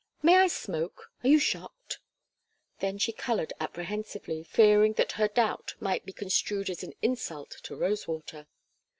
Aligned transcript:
"May 0.23 0.35
I 0.37 0.47
smoke? 0.47 1.11
Are 1.23 1.27
you 1.27 1.37
shocked?" 1.37 1.99
Then 2.79 2.97
she 2.97 3.11
colored 3.11 3.53
apprehensively, 3.59 4.41
fearing 4.43 4.93
that 4.93 5.11
her 5.11 5.27
doubt 5.27 5.75
might 5.79 6.07
be 6.07 6.11
construed 6.11 6.71
as 6.71 6.81
an 6.81 6.93
insult 7.03 7.57
to 7.65 7.75
Rosewater. 7.75 8.47